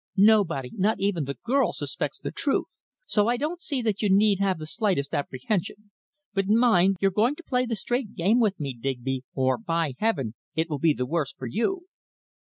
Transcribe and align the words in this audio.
Nobody 0.17 0.71
not 0.73 0.99
even 0.99 1.25
the 1.25 1.35
girl 1.43 1.73
suspects 1.73 2.19
the 2.19 2.31
truth. 2.31 2.65
So 3.05 3.27
I 3.27 3.37
don't 3.37 3.61
see 3.61 3.83
that 3.83 4.01
you 4.01 4.09
need 4.09 4.39
have 4.39 4.57
the 4.57 4.65
slightest 4.65 5.13
apprehension. 5.13 5.91
But 6.33 6.47
mind, 6.47 6.95
you're 6.99 7.11
going 7.11 7.35
to 7.35 7.43
play 7.43 7.67
the 7.67 7.75
straight 7.75 8.15
game 8.15 8.39
with 8.39 8.59
me, 8.59 8.73
Digby, 8.73 9.21
or, 9.35 9.59
by 9.59 9.93
heaven! 9.99 10.33
it 10.55 10.71
will 10.71 10.79
be 10.79 10.93
the 10.93 11.05
worse 11.05 11.33
for 11.33 11.45
you!'" 11.45 11.83